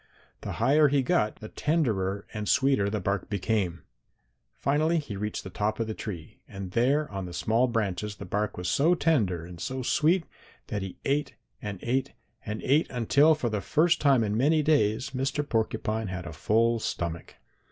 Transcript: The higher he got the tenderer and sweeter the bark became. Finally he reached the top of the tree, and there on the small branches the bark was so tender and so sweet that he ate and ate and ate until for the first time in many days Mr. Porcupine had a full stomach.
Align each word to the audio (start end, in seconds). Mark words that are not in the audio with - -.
The 0.41 0.53
higher 0.53 0.87
he 0.87 1.03
got 1.03 1.35
the 1.41 1.47
tenderer 1.47 2.25
and 2.33 2.49
sweeter 2.49 2.89
the 2.89 2.99
bark 2.99 3.29
became. 3.29 3.83
Finally 4.55 4.97
he 4.97 5.15
reached 5.15 5.43
the 5.43 5.51
top 5.51 5.79
of 5.79 5.85
the 5.85 5.93
tree, 5.93 6.39
and 6.47 6.71
there 6.71 7.07
on 7.11 7.25
the 7.27 7.33
small 7.33 7.67
branches 7.67 8.15
the 8.15 8.25
bark 8.25 8.57
was 8.57 8.67
so 8.67 8.95
tender 8.95 9.45
and 9.45 9.61
so 9.61 9.83
sweet 9.83 10.23
that 10.69 10.81
he 10.81 10.97
ate 11.05 11.35
and 11.61 11.77
ate 11.83 12.13
and 12.43 12.63
ate 12.63 12.87
until 12.89 13.35
for 13.35 13.49
the 13.51 13.61
first 13.61 14.01
time 14.01 14.23
in 14.23 14.35
many 14.35 14.63
days 14.63 15.11
Mr. 15.11 15.47
Porcupine 15.47 16.07
had 16.07 16.25
a 16.25 16.33
full 16.33 16.79
stomach. 16.79 17.35